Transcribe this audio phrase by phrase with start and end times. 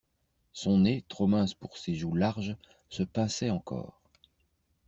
[0.51, 2.57] Son nez, trop mince pour ses joues larges,
[2.89, 4.01] se pinçait encore.